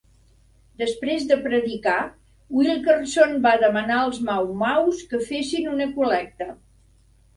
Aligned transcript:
Després 0.81 1.25
de 1.31 1.35
predicar, 1.41 1.97
Wilkerson 2.59 3.37
va 3.45 3.51
demanar 3.67 3.99
als 4.07 4.21
Mau 4.31 4.49
Maus 4.65 5.05
que 5.13 5.21
fessin 5.29 5.73
una 5.77 5.89
col·lecta. 5.99 6.49